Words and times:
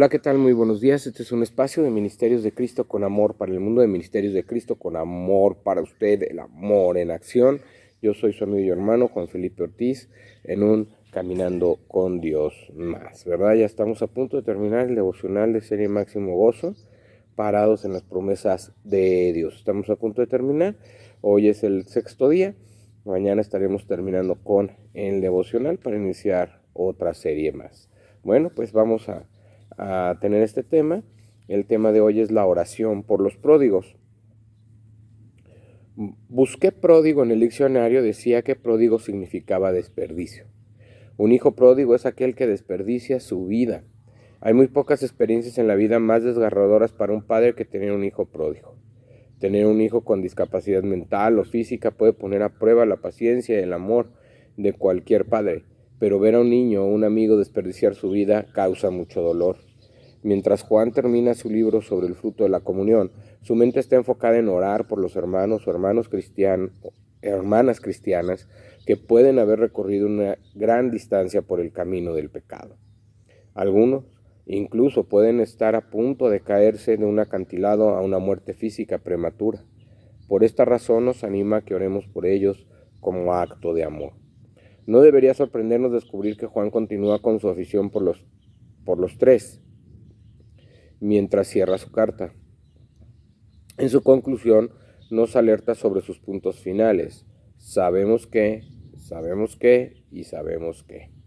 Hola, 0.00 0.08
¿qué 0.08 0.18
tal? 0.18 0.38
Muy 0.38 0.54
buenos 0.54 0.80
días. 0.80 1.06
Este 1.06 1.22
es 1.22 1.30
un 1.30 1.42
espacio 1.42 1.82
de 1.82 1.90
Ministerios 1.90 2.42
de 2.42 2.52
Cristo 2.52 2.88
con 2.88 3.04
amor 3.04 3.34
para 3.34 3.52
el 3.52 3.60
mundo 3.60 3.80
de 3.82 3.86
Ministerios 3.86 4.32
de 4.32 4.44
Cristo 4.44 4.76
con 4.76 4.96
amor 4.96 5.58
para 5.62 5.82
usted, 5.82 6.22
el 6.22 6.38
amor 6.38 6.96
en 6.96 7.10
acción. 7.10 7.60
Yo 8.00 8.14
soy 8.14 8.32
su 8.32 8.44
amigo 8.44 8.60
y 8.60 8.70
hermano 8.70 9.08
Juan 9.08 9.28
Felipe 9.28 9.62
Ortiz 9.62 10.08
en 10.44 10.62
un 10.62 10.88
Caminando 11.10 11.80
con 11.88 12.20
Dios 12.20 12.54
más, 12.76 13.24
¿verdad? 13.24 13.54
Ya 13.56 13.66
estamos 13.66 14.00
a 14.00 14.06
punto 14.06 14.36
de 14.36 14.44
terminar 14.44 14.88
el 14.88 14.94
devocional 14.94 15.52
de 15.52 15.60
serie 15.60 15.88
Máximo 15.88 16.36
Gozo, 16.36 16.76
parados 17.40 17.86
en 17.86 17.94
las 17.94 18.02
promesas 18.02 18.74
de 18.84 19.32
Dios. 19.32 19.56
Estamos 19.56 19.88
a 19.88 19.96
punto 19.96 20.20
de 20.20 20.26
terminar. 20.26 20.76
Hoy 21.22 21.48
es 21.48 21.64
el 21.64 21.86
sexto 21.86 22.28
día. 22.28 22.54
Mañana 23.06 23.40
estaremos 23.40 23.86
terminando 23.86 24.34
con 24.44 24.72
el 24.92 25.22
devocional 25.22 25.78
para 25.78 25.96
iniciar 25.96 26.60
otra 26.74 27.14
serie 27.14 27.52
más. 27.52 27.88
Bueno, 28.22 28.50
pues 28.54 28.72
vamos 28.72 29.08
a 29.08 29.26
a 29.80 30.18
tener 30.20 30.42
este 30.42 30.62
tema. 30.62 31.02
El 31.48 31.64
tema 31.64 31.90
de 31.90 32.02
hoy 32.02 32.20
es 32.20 32.30
la 32.30 32.44
oración 32.44 33.02
por 33.02 33.22
los 33.22 33.38
pródigos. 33.38 33.96
Busqué 35.96 36.70
pródigo 36.70 37.22
en 37.22 37.30
el 37.30 37.40
diccionario, 37.40 38.02
decía 38.02 38.42
que 38.42 38.56
pródigo 38.56 38.98
significaba 38.98 39.72
desperdicio. 39.72 40.44
Un 41.16 41.32
hijo 41.32 41.54
pródigo 41.54 41.94
es 41.94 42.04
aquel 42.04 42.34
que 42.34 42.46
desperdicia 42.46 43.20
su 43.20 43.46
vida. 43.46 43.84
Hay 44.42 44.54
muy 44.54 44.68
pocas 44.68 45.02
experiencias 45.02 45.58
en 45.58 45.68
la 45.68 45.74
vida 45.74 45.98
más 45.98 46.24
desgarradoras 46.24 46.92
para 46.92 47.12
un 47.12 47.20
padre 47.20 47.54
que 47.54 47.66
tener 47.66 47.92
un 47.92 48.04
hijo 48.04 48.24
pródigo. 48.24 48.74
Tener 49.38 49.66
un 49.66 49.82
hijo 49.82 50.02
con 50.02 50.22
discapacidad 50.22 50.82
mental 50.82 51.38
o 51.38 51.44
física 51.44 51.90
puede 51.90 52.14
poner 52.14 52.42
a 52.42 52.58
prueba 52.58 52.86
la 52.86 52.96
paciencia 52.96 53.60
y 53.60 53.62
el 53.62 53.74
amor 53.74 54.12
de 54.56 54.72
cualquier 54.72 55.26
padre, 55.26 55.64
pero 55.98 56.18
ver 56.18 56.36
a 56.36 56.40
un 56.40 56.48
niño 56.48 56.84
o 56.84 56.86
un 56.86 57.04
amigo 57.04 57.36
desperdiciar 57.36 57.94
su 57.94 58.08
vida 58.08 58.46
causa 58.54 58.88
mucho 58.90 59.20
dolor. 59.20 59.58
Mientras 60.22 60.62
Juan 60.62 60.92
termina 60.92 61.34
su 61.34 61.50
libro 61.50 61.82
sobre 61.82 62.06
el 62.06 62.14
fruto 62.14 62.44
de 62.44 62.50
la 62.50 62.60
comunión, 62.60 63.12
su 63.42 63.54
mente 63.54 63.78
está 63.78 63.96
enfocada 63.96 64.38
en 64.38 64.48
orar 64.48 64.86
por 64.86 65.00
los 65.00 65.16
hermanos 65.16 65.68
o 65.68 66.02
cristianos, 66.08 66.70
hermanas 67.20 67.80
cristianas 67.80 68.48
que 68.86 68.96
pueden 68.96 69.38
haber 69.38 69.60
recorrido 69.60 70.06
una 70.06 70.38
gran 70.54 70.90
distancia 70.90 71.42
por 71.42 71.60
el 71.60 71.72
camino 71.72 72.14
del 72.14 72.30
pecado. 72.30 72.78
Algunos 73.52 74.04
incluso 74.56 75.04
pueden 75.04 75.40
estar 75.40 75.76
a 75.76 75.90
punto 75.90 76.28
de 76.28 76.40
caerse 76.40 76.96
de 76.96 77.04
un 77.04 77.18
acantilado 77.18 77.90
a 77.90 78.02
una 78.02 78.18
muerte 78.18 78.54
física 78.54 78.98
prematura. 78.98 79.64
Por 80.28 80.44
esta 80.44 80.64
razón 80.64 81.04
nos 81.04 81.24
anima 81.24 81.58
a 81.58 81.60
que 81.62 81.74
oremos 81.74 82.06
por 82.06 82.26
ellos 82.26 82.66
como 83.00 83.34
acto 83.34 83.74
de 83.74 83.84
amor. 83.84 84.12
No 84.86 85.00
debería 85.00 85.34
sorprendernos 85.34 85.92
descubrir 85.92 86.36
que 86.36 86.46
Juan 86.46 86.70
continúa 86.70 87.22
con 87.22 87.38
su 87.38 87.48
afición 87.48 87.90
por 87.90 88.02
los, 88.02 88.26
por 88.84 88.98
los 88.98 89.18
tres, 89.18 89.62
mientras 90.98 91.48
cierra 91.48 91.78
su 91.78 91.92
carta. 91.92 92.32
En 93.78 93.88
su 93.88 94.02
conclusión, 94.02 94.70
nos 95.10 95.36
alerta 95.36 95.74
sobre 95.74 96.00
sus 96.00 96.18
puntos 96.18 96.60
finales. 96.60 97.26
Sabemos 97.56 98.26
que, 98.26 98.64
sabemos 98.96 99.56
que 99.56 100.04
y 100.10 100.24
sabemos 100.24 100.82
que. 100.82 101.19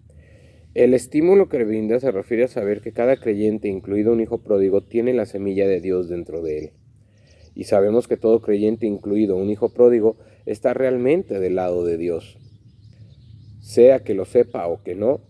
El 0.73 0.95
estímulo 0.95 1.49
que 1.49 1.63
brinda 1.63 1.99
se 1.99 2.11
refiere 2.11 2.45
a 2.45 2.47
saber 2.47 2.81
que 2.81 2.93
cada 2.93 3.17
creyente, 3.17 3.67
incluido 3.67 4.11
un 4.11 4.21
hijo 4.21 4.39
pródigo, 4.39 4.81
tiene 4.81 5.13
la 5.13 5.27
semilla 5.27 5.67
de 5.67 5.79
Dios 5.79 6.09
dentro 6.09 6.41
de 6.41 6.57
él. 6.57 6.71
Y 7.53 7.66
sabemos 7.66 8.07
que 8.07 8.17
todo 8.17 8.41
creyente, 8.41 8.88
incluido 8.88 9.35
un 9.35 9.51
hijo 9.51 9.71
pródigo, 9.71 10.17
está 10.47 10.73
realmente 10.73 11.39
del 11.39 11.55
lado 11.55 11.85
de 11.85 11.97
Dios. 11.97 12.39
Sea 13.61 14.03
que 14.03 14.16
lo 14.16 14.25
sepa 14.25 14.67
o 14.67 14.81
que 14.81 14.95
no, 14.95 15.21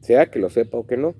sea 0.00 0.26
que 0.32 0.40
lo 0.40 0.50
sepa 0.50 0.78
o 0.78 0.86
que 0.88 0.96
no. 0.96 1.14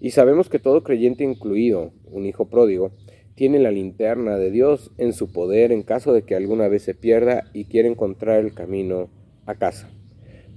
Y 0.00 0.10
sabemos 0.10 0.50
que 0.50 0.58
todo 0.58 0.82
creyente, 0.82 1.24
incluido 1.24 1.92
un 2.10 2.26
hijo 2.26 2.50
pródigo, 2.50 2.92
tiene 3.34 3.58
la 3.58 3.70
linterna 3.70 4.36
de 4.36 4.50
Dios 4.50 4.92
en 4.98 5.14
su 5.14 5.32
poder 5.32 5.72
en 5.72 5.82
caso 5.82 6.12
de 6.12 6.24
que 6.24 6.34
alguna 6.34 6.68
vez 6.68 6.82
se 6.82 6.94
pierda 6.94 7.44
y 7.54 7.64
quiera 7.64 7.88
encontrar 7.88 8.44
el 8.44 8.52
camino 8.52 9.08
a 9.46 9.54
casa. 9.54 9.88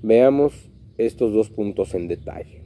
Veamos 0.02 0.71
estos 1.06 1.34
dos 1.34 1.50
puntos 1.50 1.94
en 1.94 2.08
detalle. 2.08 2.64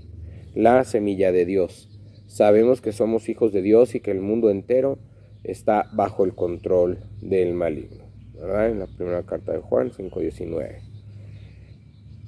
La 0.53 0.83
semilla 0.83 1.31
de 1.31 1.45
Dios. 1.45 1.89
Sabemos 2.27 2.81
que 2.81 2.91
somos 2.91 3.29
hijos 3.29 3.51
de 3.53 3.61
Dios 3.61 3.95
y 3.95 3.99
que 3.99 4.11
el 4.11 4.21
mundo 4.21 4.49
entero 4.49 4.97
está 5.43 5.89
bajo 5.93 6.25
el 6.25 6.33
control 6.33 6.99
del 7.21 7.53
maligno. 7.53 8.05
En 8.37 8.79
la 8.79 8.87
primera 8.87 9.23
carta 9.23 9.53
de 9.53 9.59
Juan 9.59 9.91
5.19. 9.91 10.81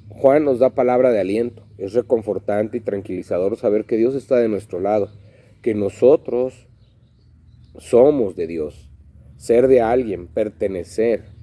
Juan 0.08 0.44
nos 0.44 0.58
da 0.58 0.70
palabra 0.70 1.12
de 1.12 1.20
aliento. 1.20 1.64
Es 1.76 1.92
reconfortante 1.92 2.78
y 2.78 2.80
tranquilizador 2.80 3.56
saber 3.56 3.84
que 3.84 3.96
Dios 3.96 4.14
está 4.14 4.36
de 4.36 4.48
nuestro 4.48 4.80
lado, 4.80 5.10
que 5.62 5.74
nosotros 5.74 6.68
somos 7.78 8.34
de 8.34 8.46
Dios. 8.46 8.90
Ser 9.36 9.68
de 9.68 9.80
alguien, 9.80 10.26
pertenecer. 10.26 11.37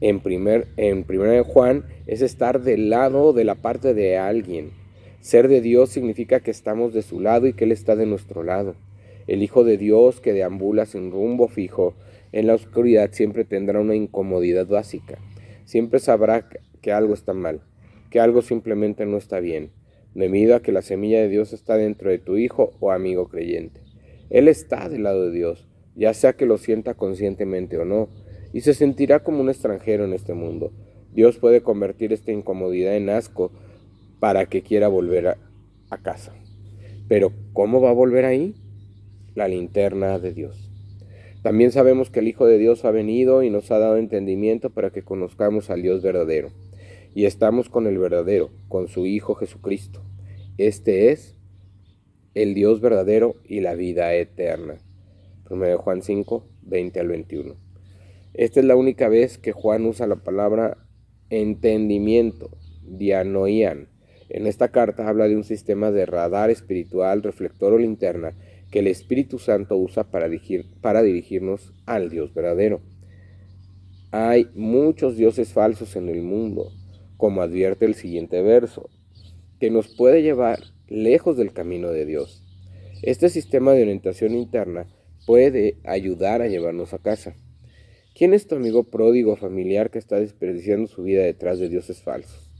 En 0.00 0.20
primer, 0.20 0.68
en 0.76 1.04
primer 1.04 1.42
Juan 1.42 1.84
es 2.06 2.20
estar 2.20 2.60
del 2.60 2.90
lado 2.90 3.32
de 3.32 3.44
la 3.44 3.54
parte 3.54 3.94
de 3.94 4.18
alguien. 4.18 4.70
Ser 5.20 5.48
de 5.48 5.60
Dios 5.60 5.90
significa 5.90 6.40
que 6.40 6.50
estamos 6.50 6.92
de 6.92 7.02
su 7.02 7.20
lado 7.20 7.46
y 7.46 7.54
que 7.54 7.64
Él 7.64 7.72
está 7.72 7.96
de 7.96 8.06
nuestro 8.06 8.42
lado. 8.42 8.74
El 9.26 9.42
Hijo 9.42 9.64
de 9.64 9.78
Dios 9.78 10.20
que 10.20 10.32
deambula 10.32 10.86
sin 10.86 11.10
rumbo 11.10 11.48
fijo 11.48 11.94
en 12.32 12.46
la 12.46 12.54
oscuridad 12.54 13.10
siempre 13.12 13.44
tendrá 13.44 13.80
una 13.80 13.94
incomodidad 13.94 14.66
básica. 14.66 15.18
Siempre 15.64 16.00
sabrá 16.00 16.46
que 16.82 16.92
algo 16.92 17.14
está 17.14 17.32
mal, 17.32 17.62
que 18.10 18.20
algo 18.20 18.42
simplemente 18.42 19.06
no 19.06 19.16
está 19.16 19.40
bien, 19.40 19.70
debido 20.14 20.54
a 20.54 20.60
que 20.60 20.72
la 20.72 20.82
semilla 20.82 21.20
de 21.20 21.28
Dios 21.28 21.52
está 21.52 21.76
dentro 21.76 22.10
de 22.10 22.18
tu 22.18 22.36
hijo 22.36 22.74
o 22.80 22.92
amigo 22.92 23.28
creyente. 23.28 23.80
Él 24.28 24.48
está 24.48 24.88
del 24.88 25.04
lado 25.04 25.26
de 25.26 25.32
Dios, 25.32 25.66
ya 25.94 26.12
sea 26.12 26.34
que 26.34 26.46
lo 26.46 26.58
sienta 26.58 26.94
conscientemente 26.94 27.78
o 27.78 27.84
no, 27.84 28.10
y 28.56 28.62
se 28.62 28.72
sentirá 28.72 29.22
como 29.22 29.42
un 29.42 29.50
extranjero 29.50 30.06
en 30.06 30.14
este 30.14 30.32
mundo. 30.32 30.72
Dios 31.12 31.36
puede 31.36 31.60
convertir 31.60 32.14
esta 32.14 32.32
incomodidad 32.32 32.96
en 32.96 33.10
asco 33.10 33.52
para 34.18 34.46
que 34.46 34.62
quiera 34.62 34.88
volver 34.88 35.28
a, 35.28 35.36
casa. 35.98 36.32
Pero 37.06 37.34
¿cómo 37.52 37.82
va 37.82 37.90
a 37.90 37.92
volver 37.92 38.24
ahí? 38.24 38.54
La 39.34 39.46
linterna 39.46 40.18
de 40.18 40.32
Dios. 40.32 40.70
También 41.42 41.70
sabemos 41.70 42.08
que 42.08 42.20
el 42.20 42.28
Hijo 42.28 42.46
de 42.46 42.56
Dios 42.56 42.86
ha 42.86 42.90
venido 42.90 43.42
y 43.42 43.50
nos 43.50 43.70
ha 43.70 43.78
dado 43.78 43.98
entendimiento 43.98 44.70
para 44.70 44.88
que 44.88 45.02
conozcamos 45.02 45.68
al 45.68 45.82
Dios 45.82 46.00
verdadero 46.02 46.48
y 47.14 47.26
estamos 47.26 47.68
con 47.68 47.86
el 47.86 47.98
verdadero, 47.98 48.48
con 48.68 48.88
su 48.88 49.04
Hijo 49.04 49.34
Jesucristo. 49.34 50.00
Este 50.56 51.12
es 51.12 51.36
el 52.32 52.54
Dios 52.54 52.80
verdadero 52.80 53.36
y 53.44 53.60
la 53.60 53.74
vida 53.74 54.14
eterna. 54.14 54.78
1 55.50 55.76
Juan 55.76 56.00
5, 56.00 56.42
20 56.62 57.00
al 57.00 57.08
21. 57.08 57.65
Esta 58.36 58.60
es 58.60 58.66
la 58.66 58.76
única 58.76 59.08
vez 59.08 59.38
que 59.38 59.52
Juan 59.52 59.86
usa 59.86 60.06
la 60.06 60.16
palabra 60.16 60.76
entendimiento, 61.30 62.50
dianoían. 62.82 63.88
En 64.28 64.46
esta 64.46 64.68
carta 64.68 65.08
habla 65.08 65.26
de 65.26 65.36
un 65.36 65.44
sistema 65.44 65.90
de 65.90 66.04
radar 66.04 66.50
espiritual, 66.50 67.22
reflector 67.22 67.72
o 67.72 67.78
linterna 67.78 68.36
que 68.70 68.80
el 68.80 68.88
Espíritu 68.88 69.38
Santo 69.38 69.78
usa 69.78 70.10
para, 70.10 70.28
dirigir, 70.28 70.66
para 70.82 71.02
dirigirnos 71.02 71.72
al 71.86 72.10
Dios 72.10 72.34
verdadero. 72.34 72.82
Hay 74.10 74.50
muchos 74.54 75.16
dioses 75.16 75.54
falsos 75.54 75.96
en 75.96 76.10
el 76.10 76.20
mundo 76.20 76.72
como 77.16 77.40
advierte 77.40 77.86
el 77.86 77.94
siguiente 77.94 78.42
verso, 78.42 78.90
que 79.58 79.70
nos 79.70 79.88
puede 79.88 80.22
llevar 80.22 80.58
lejos 80.88 81.38
del 81.38 81.54
camino 81.54 81.88
de 81.88 82.04
Dios. 82.04 82.44
Este 83.00 83.30
sistema 83.30 83.72
de 83.72 83.80
orientación 83.80 84.34
interna 84.34 84.88
puede 85.26 85.78
ayudar 85.84 86.42
a 86.42 86.48
llevarnos 86.48 86.92
a 86.92 86.98
casa. 86.98 87.34
¿Quién 88.16 88.32
es 88.32 88.46
tu 88.46 88.54
amigo 88.54 88.84
pródigo 88.84 89.36
familiar 89.36 89.90
que 89.90 89.98
está 89.98 90.18
desperdiciando 90.18 90.88
su 90.88 91.02
vida 91.02 91.22
detrás 91.22 91.58
de 91.58 91.68
dioses 91.68 92.00
falsos? 92.00 92.50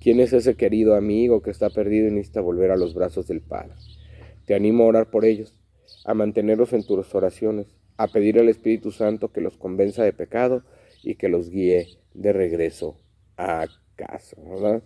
¿Quién 0.00 0.18
es 0.18 0.32
ese 0.32 0.56
querido 0.56 0.96
amigo 0.96 1.42
que 1.42 1.52
está 1.52 1.70
perdido 1.70 2.08
y 2.08 2.10
necesita 2.10 2.40
volver 2.40 2.72
a 2.72 2.76
los 2.76 2.92
brazos 2.92 3.28
del 3.28 3.40
Padre? 3.40 3.74
Te 4.46 4.56
animo 4.56 4.82
a 4.82 4.86
orar 4.88 5.08
por 5.08 5.24
ellos, 5.24 5.54
a 6.04 6.14
mantenerlos 6.14 6.72
en 6.72 6.84
tus 6.84 7.14
oraciones, 7.14 7.68
a 7.96 8.08
pedir 8.08 8.40
al 8.40 8.48
Espíritu 8.48 8.90
Santo 8.90 9.30
que 9.30 9.40
los 9.40 9.56
convenza 9.56 10.02
de 10.02 10.12
pecado 10.12 10.64
y 11.04 11.14
que 11.14 11.28
los 11.28 11.50
guíe 11.50 11.86
de 12.12 12.32
regreso 12.32 12.98
a 13.36 13.68
casa, 13.94 14.36
¿verdad? 14.42 14.82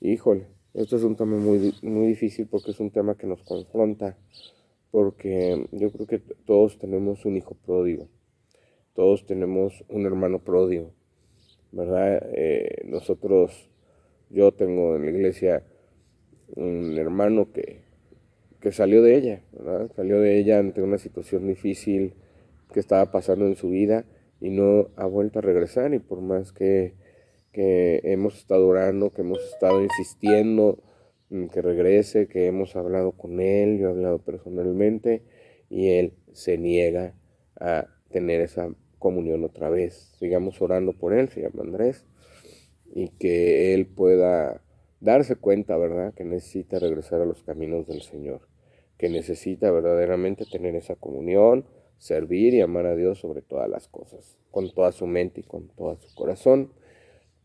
Híjole, 0.00 0.48
esto 0.74 0.96
es 0.96 1.04
un 1.04 1.14
tema 1.14 1.36
muy, 1.36 1.72
muy 1.82 2.08
difícil 2.08 2.48
porque 2.48 2.72
es 2.72 2.80
un 2.80 2.90
tema 2.90 3.16
que 3.16 3.28
nos 3.28 3.44
confronta, 3.44 4.18
porque 4.90 5.68
yo 5.70 5.92
creo 5.92 6.08
que 6.08 6.18
todos 6.18 6.80
tenemos 6.80 7.24
un 7.24 7.36
hijo 7.36 7.56
pródigo, 7.64 8.08
todos 8.96 9.26
tenemos 9.26 9.84
un 9.88 10.06
hermano 10.06 10.40
pródigo, 10.40 10.90
¿verdad? 11.70 12.30
Eh, 12.32 12.82
nosotros, 12.86 13.70
yo 14.30 14.52
tengo 14.52 14.96
en 14.96 15.04
la 15.04 15.10
iglesia 15.10 15.62
un 16.56 16.96
hermano 16.98 17.52
que, 17.52 17.82
que 18.60 18.72
salió 18.72 19.02
de 19.02 19.16
ella, 19.16 19.42
¿verdad? 19.52 19.90
Salió 19.94 20.18
de 20.18 20.38
ella 20.38 20.58
ante 20.58 20.82
una 20.82 20.98
situación 20.98 21.46
difícil 21.46 22.14
que 22.72 22.80
estaba 22.80 23.12
pasando 23.12 23.46
en 23.46 23.54
su 23.54 23.68
vida 23.68 24.06
y 24.40 24.50
no 24.50 24.88
ha 24.96 25.06
vuelto 25.06 25.38
a 25.38 25.42
regresar 25.42 25.94
y 25.94 25.98
por 25.98 26.22
más 26.22 26.52
que, 26.52 26.94
que 27.52 28.00
hemos 28.02 28.38
estado 28.38 28.66
orando, 28.66 29.10
que 29.10 29.20
hemos 29.20 29.44
estado 29.44 29.82
insistiendo 29.82 30.82
que 31.52 31.60
regrese, 31.60 32.28
que 32.28 32.46
hemos 32.46 32.76
hablado 32.76 33.12
con 33.12 33.40
él, 33.40 33.78
yo 33.78 33.88
he 33.88 33.90
hablado 33.90 34.18
personalmente 34.20 35.22
y 35.68 35.88
él 35.88 36.14
se 36.32 36.56
niega 36.56 37.14
a 37.58 37.88
tener 38.10 38.40
esa 38.40 38.70
comunión 38.98 39.44
otra 39.44 39.70
vez. 39.70 40.14
Sigamos 40.18 40.60
orando 40.60 40.92
por 40.92 41.12
él, 41.12 41.28
se 41.28 41.42
llama 41.42 41.62
Andrés, 41.62 42.04
y 42.94 43.08
que 43.08 43.74
él 43.74 43.86
pueda 43.86 44.62
darse 45.00 45.36
cuenta, 45.36 45.76
¿verdad?, 45.76 46.14
que 46.14 46.24
necesita 46.24 46.78
regresar 46.78 47.20
a 47.20 47.26
los 47.26 47.42
caminos 47.42 47.86
del 47.86 48.02
Señor, 48.02 48.40
que 48.98 49.08
necesita 49.08 49.70
verdaderamente 49.70 50.44
tener 50.50 50.74
esa 50.74 50.96
comunión, 50.96 51.66
servir 51.98 52.54
y 52.54 52.60
amar 52.60 52.86
a 52.86 52.96
Dios 52.96 53.18
sobre 53.18 53.42
todas 53.42 53.68
las 53.68 53.88
cosas, 53.88 54.38
con 54.50 54.72
toda 54.72 54.92
su 54.92 55.06
mente 55.06 55.40
y 55.40 55.44
con 55.44 55.68
todo 55.68 55.96
su 55.96 56.14
corazón. 56.14 56.72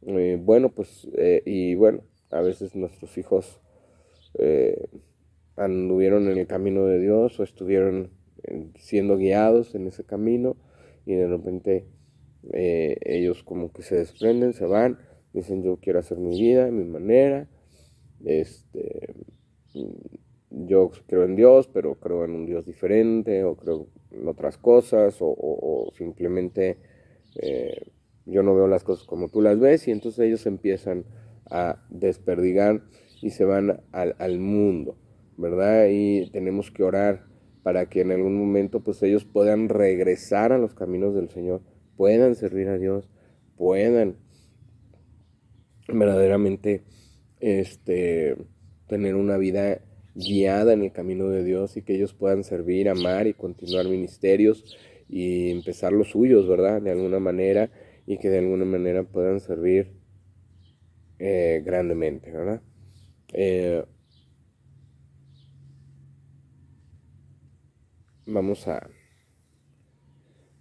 Eh, 0.08 0.40
bueno, 0.42 0.70
pues, 0.70 1.08
eh, 1.18 1.42
y 1.46 1.76
bueno, 1.76 2.02
a 2.32 2.42
veces 2.42 2.76
nuestros 2.76 3.18
hijos 3.18 3.62
eh, 4.40 4.88
anduvieron 5.56 6.30
en 6.30 6.38
el 6.38 6.48
camino 6.48 6.86
de 6.86 7.00
Dios 7.00 7.40
o 7.40 7.44
estuvieron 7.44 8.12
siendo 8.76 9.18
guiados 9.18 9.76
en 9.76 9.88
ese 9.88 10.04
camino 10.04 10.56
y 11.06 11.16
de 11.16 11.28
repente 11.28 11.86
ellos 12.54 13.44
como 13.44 13.72
que 13.72 13.84
se 13.84 13.96
desprenden, 13.96 14.54
se 14.54 14.66
van 14.66 14.98
dicen 15.34 15.64
yo 15.64 15.78
quiero 15.78 16.00
hacer 16.00 16.18
mi 16.18 16.40
vida, 16.40 16.70
mi 16.72 16.84
manera, 16.84 17.48
este, 18.26 19.16
yo 20.50 20.92
creo 21.08 21.24
en 21.24 21.36
Dios, 21.36 21.68
pero 21.68 21.96
creo 21.96 22.26
en 22.26 22.32
un 22.32 22.46
Dios 22.46 22.66
diferente, 22.66 23.44
o 23.44 23.56
creo 23.56 23.88
en 24.12 24.28
otras 24.28 24.58
cosas, 24.58 25.18
o, 25.20 25.90
simplemente 25.98 26.78
eh, 27.42 27.92
yo 28.26 28.44
no 28.44 28.56
veo 28.56 28.68
las 28.68 28.84
cosas 28.84 29.06
como 29.06 29.30
tú 29.30 29.42
las 29.42 29.60
ves, 29.60 29.88
y 29.88 29.92
entonces 29.92 30.26
ellos 30.26 30.46
empiezan 30.46 31.06
a 31.50 31.84
desperdigar 31.90 32.84
y 33.22 33.32
se 33.32 33.46
van 33.46 33.82
al 33.92 34.40
mundo, 34.40 34.98
¿verdad? 35.38 35.88
Y 35.90 36.30
tenemos 36.32 36.72
que 36.72 36.84
orar 36.84 37.26
para 37.64 37.88
que 37.88 38.02
en 38.02 38.12
algún 38.12 38.38
momento 38.38 38.82
pues 38.82 39.02
ellos 39.04 39.26
puedan 39.26 39.70
regresar 39.70 40.52
a 40.52 40.58
los 40.58 40.74
caminos 40.74 41.14
del 41.14 41.30
Señor, 41.30 41.62
puedan 41.96 42.36
servir 42.36 42.68
a 42.70 42.78
Dios, 42.78 43.10
puedan 43.56 44.16
verdaderamente 45.88 46.84
este, 47.40 48.36
tener 48.88 49.16
una 49.16 49.38
vida 49.38 49.82
guiada 50.16 50.74
en 50.74 50.84
el 50.84 50.92
camino 50.92 51.30
de 51.30 51.44
Dios 51.44 51.78
y 51.78 51.82
que 51.82 51.96
ellos 51.96 52.14
puedan 52.14 52.44
servir, 52.44 52.90
amar 52.90 53.28
y 53.28 53.34
continuar 53.34 53.88
ministerios 53.88 54.78
y 55.08 55.52
empezar 55.52 55.94
los 55.94 56.10
suyos, 56.10 56.48
¿verdad? 56.48 56.82
De 56.82 56.92
alguna 56.92 57.20
manera 57.20 57.70
y 58.06 58.18
que 58.18 58.30
de 58.30 58.40
alguna 58.40 58.66
manera 58.66 59.04
puedan 59.04 59.40
servir 59.40 59.92
eh, 61.20 61.62
grandemente, 61.64 62.32
¿verdad? 62.32 62.62
Eh, 63.34 63.84
vamos 68.32 68.68
a 68.68 68.90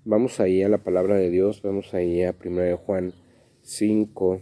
vamos 0.05 0.41
ahí 0.41 0.63
a 0.63 0.69
la 0.69 0.79
palabra 0.79 1.17
de 1.17 1.31
Dios, 1.31 1.63
vamos 1.63 1.95
ahí 1.95 2.23
a 2.23 2.35
1 2.45 2.77
Juan 2.79 3.15
5 3.63 4.41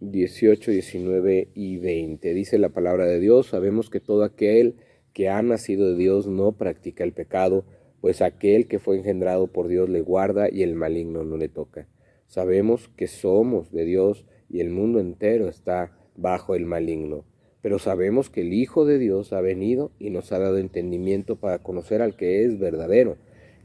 18, 0.00 0.70
19 0.70 1.50
y 1.54 1.76
20. 1.76 2.32
Dice 2.32 2.58
la 2.58 2.70
palabra 2.70 3.04
de 3.04 3.20
Dios, 3.20 3.48
sabemos 3.48 3.90
que 3.90 4.00
todo 4.00 4.24
aquel 4.24 4.76
que 5.12 5.28
ha 5.28 5.42
nacido 5.42 5.90
de 5.90 5.96
Dios 5.96 6.26
no 6.26 6.52
practica 6.52 7.04
el 7.04 7.12
pecado, 7.12 7.66
pues 8.00 8.22
aquel 8.22 8.66
que 8.66 8.78
fue 8.78 8.96
engendrado 8.96 9.48
por 9.48 9.68
Dios 9.68 9.90
le 9.90 10.00
guarda 10.00 10.48
y 10.50 10.62
el 10.62 10.74
maligno 10.74 11.24
no 11.24 11.36
le 11.36 11.48
toca. 11.48 11.86
Sabemos 12.28 12.88
que 12.96 13.08
somos 13.08 13.70
de 13.72 13.84
Dios 13.84 14.24
y 14.48 14.60
el 14.60 14.70
mundo 14.70 15.00
entero 15.00 15.48
está 15.48 15.98
bajo 16.16 16.54
el 16.54 16.64
maligno. 16.64 17.26
Pero 17.62 17.78
sabemos 17.78 18.30
que 18.30 18.40
el 18.40 18.52
Hijo 18.52 18.84
de 18.84 18.98
Dios 18.98 19.32
ha 19.32 19.40
venido 19.40 19.92
y 19.98 20.10
nos 20.10 20.32
ha 20.32 20.38
dado 20.38 20.58
entendimiento 20.58 21.36
para 21.36 21.58
conocer 21.58 22.00
al 22.00 22.16
que 22.16 22.44
es 22.44 22.58
verdadero. 22.58 23.16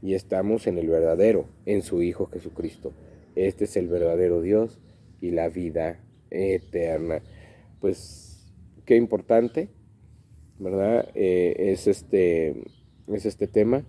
Y 0.02 0.14
estamos 0.14 0.66
en 0.66 0.78
el 0.78 0.88
verdadero, 0.88 1.46
en 1.64 1.82
su 1.82 2.02
Hijo 2.02 2.26
Jesucristo. 2.26 2.92
Este 3.34 3.64
es 3.64 3.76
el 3.76 3.88
verdadero 3.88 4.42
Dios 4.42 4.78
y 5.20 5.30
la 5.30 5.48
vida 5.48 6.00
eterna. 6.30 7.22
Pues 7.80 8.52
qué 8.84 8.96
importante, 8.96 9.70
¿verdad? 10.58 11.08
Eh, 11.14 11.54
es, 11.72 11.86
este, 11.86 12.64
es 13.08 13.24
este 13.24 13.46
tema. 13.46 13.84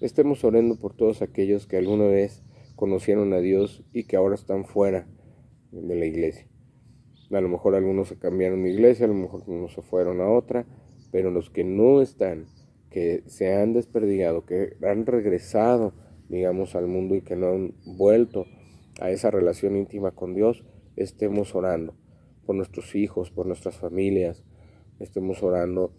Estemos 0.00 0.44
orando 0.44 0.78
por 0.78 0.94
todos 0.94 1.22
aquellos 1.22 1.66
que 1.66 1.78
alguna 1.78 2.06
vez 2.06 2.42
conocieron 2.74 3.32
a 3.32 3.38
Dios 3.38 3.82
y 3.94 4.04
que 4.04 4.16
ahora 4.16 4.34
están 4.34 4.66
fuera 4.66 5.06
de 5.72 5.96
la 5.96 6.04
iglesia. 6.04 6.46
A 7.30 7.40
lo 7.40 7.48
mejor 7.48 7.74
algunos 7.74 8.08
se 8.08 8.18
cambiaron 8.18 8.62
de 8.62 8.70
iglesia, 8.70 9.06
a 9.06 9.08
lo 9.08 9.14
mejor 9.14 9.42
algunos 9.42 9.72
se 9.72 9.82
fueron 9.82 10.20
a 10.20 10.30
otra, 10.30 10.66
pero 11.10 11.30
los 11.30 11.50
que 11.50 11.64
no 11.64 12.00
están, 12.00 12.46
que 12.90 13.22
se 13.26 13.54
han 13.54 13.72
desperdigado, 13.72 14.44
que 14.44 14.76
han 14.82 15.06
regresado, 15.06 15.92
digamos, 16.28 16.74
al 16.74 16.86
mundo 16.86 17.14
y 17.14 17.22
que 17.22 17.36
no 17.36 17.48
han 17.48 17.74
vuelto 17.84 18.46
a 19.00 19.10
esa 19.10 19.30
relación 19.30 19.76
íntima 19.76 20.12
con 20.12 20.34
Dios, 20.34 20.64
estemos 20.96 21.54
orando 21.54 21.94
por 22.44 22.56
nuestros 22.56 22.94
hijos, 22.94 23.30
por 23.30 23.46
nuestras 23.46 23.76
familias, 23.76 24.44
estemos 25.00 25.42
orando 25.42 25.92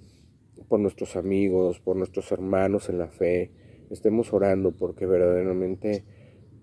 por 0.68 0.80
nuestros 0.80 1.16
amigos, 1.16 1.80
por 1.80 1.96
nuestros 1.96 2.32
hermanos 2.32 2.90
en 2.90 2.98
la 2.98 3.08
fe, 3.08 3.52
estemos 3.90 4.34
orando 4.34 4.72
porque 4.72 5.06
verdaderamente 5.06 6.04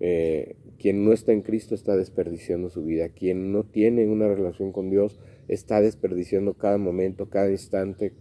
eh, 0.01 0.57
quien 0.79 1.05
no 1.05 1.13
está 1.13 1.33
en 1.33 1.43
Cristo 1.43 1.75
está 1.75 1.97
desperdiciando 1.97 2.69
su 2.69 2.85
vida, 2.85 3.09
quien 3.09 3.53
no 3.53 3.65
tiene 3.65 4.07
una 4.07 4.29
relación 4.29 4.73
con 4.73 4.91
Dios 4.91 5.21
está 5.49 5.81
desperdiciando 5.81 6.55
cada 6.55 6.79
momento, 6.79 7.29
cada 7.29 7.51
instante, 7.51 8.13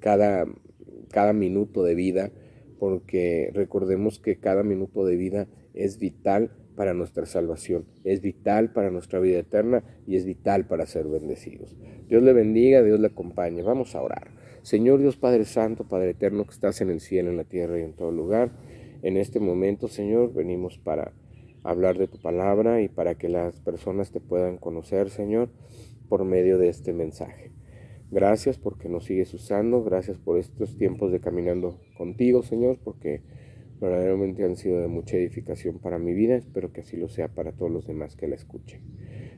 cada, 0.00 0.46
cada 1.10 1.32
minuto 1.32 1.82
de 1.82 1.94
vida, 1.94 2.32
porque 2.78 3.50
recordemos 3.52 4.18
que 4.18 4.38
cada 4.38 4.62
minuto 4.62 5.04
de 5.04 5.16
vida 5.16 5.48
es 5.74 5.98
vital 5.98 6.52
para 6.76 6.94
nuestra 6.94 7.26
salvación, 7.26 7.86
es 8.04 8.20
vital 8.20 8.72
para 8.72 8.90
nuestra 8.90 9.18
vida 9.18 9.40
eterna 9.40 9.82
y 10.06 10.16
es 10.16 10.24
vital 10.24 10.66
para 10.68 10.86
ser 10.86 11.06
bendecidos. 11.08 11.76
Dios 12.08 12.22
le 12.22 12.32
bendiga, 12.32 12.82
Dios 12.82 13.00
le 13.00 13.08
acompañe. 13.08 13.62
Vamos 13.62 13.96
a 13.96 14.02
orar. 14.02 14.30
Señor 14.62 15.00
Dios 15.00 15.16
Padre 15.16 15.44
Santo, 15.44 15.88
Padre 15.88 16.10
Eterno 16.10 16.44
que 16.44 16.52
estás 16.52 16.80
en 16.80 16.90
el 16.90 17.00
cielo, 17.00 17.30
en 17.30 17.36
la 17.36 17.44
tierra 17.44 17.78
y 17.80 17.82
en 17.82 17.94
todo 17.94 18.12
lugar, 18.12 18.52
en 19.02 19.16
este 19.16 19.40
momento, 19.40 19.88
Señor, 19.88 20.32
venimos 20.32 20.78
para 20.78 21.12
hablar 21.62 21.98
de 21.98 22.08
tu 22.08 22.18
palabra 22.18 22.82
y 22.82 22.88
para 22.88 23.16
que 23.16 23.28
las 23.28 23.60
personas 23.60 24.10
te 24.10 24.20
puedan 24.20 24.58
conocer, 24.58 25.10
Señor, 25.10 25.50
por 26.08 26.24
medio 26.24 26.58
de 26.58 26.68
este 26.68 26.92
mensaje. 26.92 27.52
Gracias 28.10 28.58
porque 28.58 28.88
nos 28.88 29.04
sigues 29.04 29.34
usando, 29.34 29.84
gracias 29.84 30.16
por 30.16 30.38
estos 30.38 30.76
tiempos 30.76 31.12
de 31.12 31.20
caminando 31.20 31.78
contigo, 31.96 32.42
Señor, 32.42 32.78
porque 32.82 33.20
verdaderamente 33.80 34.44
han 34.44 34.56
sido 34.56 34.80
de 34.80 34.88
mucha 34.88 35.16
edificación 35.16 35.78
para 35.78 35.98
mi 35.98 36.14
vida, 36.14 36.36
espero 36.36 36.72
que 36.72 36.80
así 36.80 36.96
lo 36.96 37.08
sea 37.08 37.28
para 37.28 37.52
todos 37.52 37.70
los 37.70 37.86
demás 37.86 38.16
que 38.16 38.26
la 38.26 38.34
escuchen. 38.34 38.80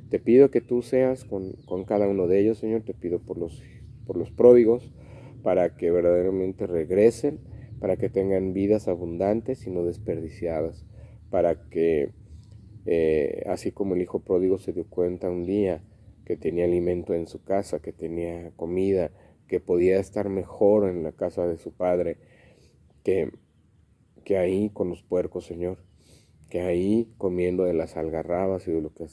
Te 0.09 0.19
pido 0.19 0.51
que 0.51 0.61
tú 0.61 0.83
seas 0.83 1.25
con, 1.25 1.55
cada 1.85 2.09
uno 2.09 2.27
de 2.27 2.41
ellos, 2.41 2.59
Señor, 2.59 2.83
te 2.83 2.95
pido 2.95 3.19
por 3.19 3.39
los, 3.39 3.63
por 4.07 4.17
los 4.17 4.31
pródigos, 4.31 4.93
para 5.43 5.77
que 5.77 5.91
verdaderamente 5.91 6.67
regresen, 6.67 7.41
para 7.81 7.97
que 7.97 8.09
tengan 8.09 8.53
vidas 8.53 8.89
abundantes 8.89 9.67
y 9.67 9.71
no 9.71 9.85
desperdiciadas, 9.85 10.85
para 11.31 11.69
que, 11.69 12.13
eh, 12.87 13.43
así 13.47 13.73
como 13.73 13.95
el 13.95 14.03
hijo 14.03 14.21
pródigo 14.21 14.59
se 14.59 14.73
dio 14.73 14.87
cuenta 14.87 15.31
un 15.31 15.45
día 15.45 15.83
que 16.25 16.37
tenía 16.37 16.65
alimento 16.65 17.15
en 17.15 17.27
su 17.27 17.43
casa, 17.43 17.81
que 17.81 17.93
tenía 17.93 18.53
comida, 18.57 19.11
que 19.49 19.59
podía 19.59 19.99
estar 19.99 20.29
mejor 20.29 20.89
en 20.89 21.03
la 21.03 21.13
casa 21.13 21.47
de 21.47 21.59
su 21.59 21.73
padre, 21.73 22.19
que 23.03 23.31
que 24.25 24.39
ahí 24.39 24.71
con 24.71 24.89
los 24.89 25.03
puercos, 25.03 25.47
Señor, 25.47 25.79
que 26.49 26.61
ahí 26.61 27.13
comiendo 27.19 27.65
de 27.65 27.75
las 27.75 27.97
algarrabas 27.97 28.67
y 28.69 28.73
de 28.73 28.81
lo 28.81 28.93
que 28.93 29.07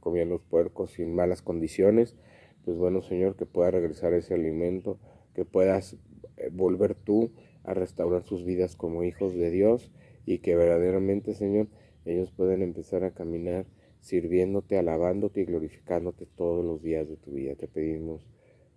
comían 0.00 0.28
los 0.28 0.42
puercos 0.42 0.92
sin 0.92 1.14
malas 1.14 1.42
condiciones, 1.42 2.16
pues 2.64 2.76
bueno, 2.76 3.02
Señor, 3.02 3.36
que 3.36 3.46
pueda 3.46 3.70
regresar 3.70 4.12
ese 4.12 4.34
alimento, 4.34 4.98
que 5.34 5.44
puedas 5.44 5.96
eh, 6.36 6.50
volver 6.52 6.94
tú 6.94 7.32
a 7.64 7.74
restaurar 7.74 8.24
sus 8.24 8.44
vidas 8.44 8.76
como 8.76 9.04
hijos 9.04 9.34
de 9.34 9.50
Dios 9.50 9.90
y 10.26 10.38
que 10.38 10.56
verdaderamente, 10.56 11.34
Señor, 11.34 11.68
ellos 12.04 12.32
puedan 12.32 12.62
empezar 12.62 13.04
a 13.04 13.12
caminar 13.12 13.66
sirviéndote, 14.00 14.78
alabándote 14.78 15.40
y 15.40 15.44
glorificándote 15.44 16.26
todos 16.26 16.64
los 16.64 16.82
días 16.82 17.08
de 17.08 17.16
tu 17.16 17.32
vida. 17.32 17.54
Te 17.54 17.68
pedimos 17.68 18.26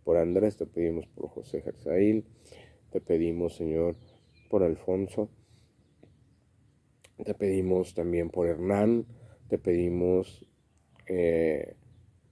por 0.04 0.18
Andrés, 0.18 0.56
te 0.56 0.68
pedimos 0.68 1.08
por 1.08 1.30
José 1.30 1.62
Jerzaíl, 1.62 2.26
te 2.92 3.02
pedimos, 3.02 3.56
Señor, 3.56 3.96
por 4.50 4.64
Alfonso, 4.64 5.30
te 7.24 7.34
pedimos 7.34 7.96
también 7.96 8.30
por 8.30 8.48
Hernán, 8.48 9.06
te 9.48 9.58
pedimos 9.58 10.46
eh, 11.08 11.76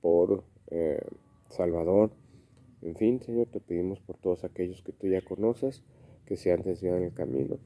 por 0.02 0.44
eh, 0.70 1.02
Salvador. 1.50 2.12
En 2.82 2.96
fin, 2.96 3.22
Señor, 3.22 3.48
te 3.48 3.60
pedimos 3.60 4.00
por 4.02 4.18
todos 4.18 4.44
aquellos 4.44 4.84
que 4.84 4.92
tú 4.92 5.08
ya 5.08 5.22
conoces, 5.22 5.84
que 6.34 6.38
se 6.38 6.52
han 6.52 6.63
desviado 6.63 6.98
en 6.98 7.04
el 7.04 7.13
camino. 7.13 7.60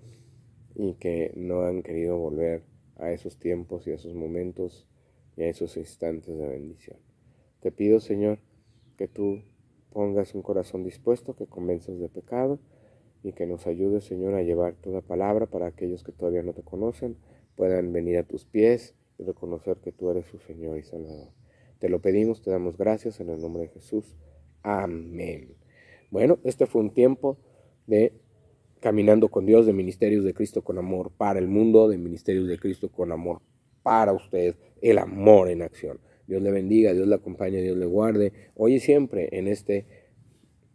y 0.75 0.93
que 0.95 1.31
no 1.36 1.62
han 1.62 1.81
querido 1.81 2.17
volver 2.19 2.63
a 2.97 3.12
esos 3.12 3.39
tiempos 3.39 3.88
y 3.88 3.91
a 3.91 3.95
esos 3.95 4.13
momentos 4.13 4.86
y 5.36 5.43
a 5.43 5.47
esos 5.47 5.75
instantes 5.77 6.38
de 6.38 6.47
bendición. 6.47 6.97
Te 7.62 7.71
pido, 7.71 8.00
Señor, 8.00 8.39
que 8.97 9.07
tú 9.07 9.41
pongas 9.91 10.36
un 10.36 10.43
corazón 10.43 10.83
dispuesto, 10.83 11.36
que 11.36 11.47
convenzas 11.47 11.97
de 11.97 12.09
pecado 12.09 12.59
y 13.24 13.31
que 13.31 13.47
nos 13.47 13.65
ayudes, 13.65 14.03
Señor, 14.03 14.36
a 14.36 14.43
llevar 14.43 14.75
toda 14.75 15.01
palabra 15.01 15.47
para 15.47 15.65
aquellos 15.65 16.03
que 16.03 16.12
todavía 16.12 16.43
no 16.43 16.53
te 16.53 16.62
conocen, 16.62 17.15
puedan 17.55 17.91
venir 17.93 18.17
a 18.17 18.24
tus 18.24 18.45
pies 18.45 18.93
y 19.17 19.24
reconocer 19.24 19.77
que 19.77 19.93
tú 19.93 20.12
eres 20.12 20.25
su 20.27 20.38
Señor 20.39 20.77
y 20.77 20.83
Salvador. 20.83 21.29
Te 21.79 21.89
lo 21.89 22.01
pedimos, 22.01 22.43
te 22.43 22.51
damos 22.51 22.77
gracias 22.77 23.19
en 23.19 23.29
el 23.29 23.41
nombre 23.41 23.63
de 23.63 23.69
Jesús. 23.69 24.15
Amén. 24.62 25.55
Bueno, 26.12 26.38
este 26.43 26.67
fue 26.67 26.81
un 26.81 26.93
tiempo 26.93 27.38
de 27.88 28.13
caminando 28.79 29.29
con 29.29 29.46
Dios, 29.46 29.65
de 29.65 29.74
ministerios 29.74 30.24
de 30.24 30.34
Cristo 30.34 30.63
con 30.63 30.77
amor 30.77 31.12
para 31.15 31.39
el 31.39 31.48
mundo, 31.48 31.89
de 31.89 31.98
ministerios 31.98 32.48
de 32.48 32.57
Cristo 32.57 32.89
con 32.89 33.12
amor 33.12 33.41
para 33.84 34.13
usted, 34.13 34.55
el 34.81 34.98
amor 34.98 35.50
en 35.50 35.62
acción. 35.62 36.00
Dios 36.27 36.41
le 36.41 36.51
bendiga, 36.51 36.93
Dios 36.93 37.07
le 37.07 37.15
acompañe, 37.15 37.62
Dios 37.62 37.77
le 37.77 37.86
guarde, 37.86 38.34
hoy 38.55 38.75
y 38.75 38.79
siempre 38.79 39.29
en 39.31 39.48
este 39.48 39.86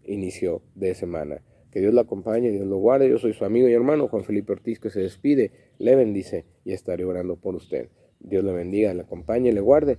inicio 0.04 0.62
de 0.74 0.94
semana. 0.94 1.42
Que 1.70 1.80
Dios 1.80 1.94
le 1.94 2.00
acompañe, 2.00 2.50
Dios 2.50 2.66
lo 2.66 2.76
guarde. 2.76 3.08
Yo 3.08 3.18
soy 3.18 3.32
su 3.32 3.44
amigo 3.44 3.68
y 3.68 3.72
hermano 3.72 4.08
Juan 4.08 4.24
Felipe 4.24 4.52
Ortiz 4.52 4.78
que 4.78 4.90
se 4.90 5.00
despide, 5.00 5.52
le 5.78 5.96
bendice 5.96 6.44
y 6.64 6.72
estaré 6.72 7.04
orando 7.04 7.36
por 7.36 7.54
usted. 7.54 7.88
Dios 8.20 8.44
le 8.44 8.52
bendiga, 8.52 8.92
le 8.94 9.02
acompañe, 9.02 9.52
le 9.52 9.60
guarde. 9.60 9.98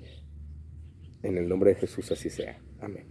En 1.24 1.38
el 1.38 1.48
nombre 1.48 1.74
de 1.74 1.79
Jesús 1.79 2.12
así 2.12 2.29
sea. 2.29 2.62
Amén. 2.79 3.05